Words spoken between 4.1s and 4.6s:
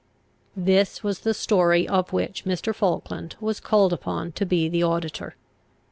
to